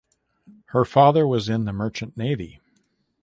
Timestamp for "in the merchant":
1.47-2.17